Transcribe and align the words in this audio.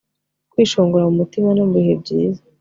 Kwishongora 0.51 1.03
mumutima 1.09 1.49
no 1.53 1.63
mubihe 1.71 1.93
byiza 2.01 2.41